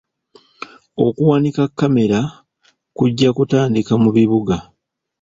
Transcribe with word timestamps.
Okuwanika 1.05 1.63
kamera 1.79 2.19
kujja 2.97 3.29
kutandika 3.37 3.93
mu 4.03 4.09
bibuga. 4.15 4.55